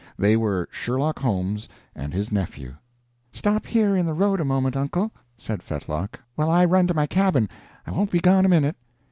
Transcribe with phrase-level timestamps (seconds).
[0.17, 2.73] They were Sherlock Holmes and his nephew.
[3.31, 7.05] "Stop here in the road a moment, uncle," said Fetlock, "while I run to my
[7.05, 7.47] cabin;
[7.85, 8.77] I won't be gone a minute."